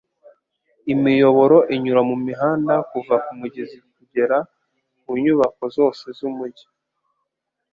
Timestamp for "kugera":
3.95-4.37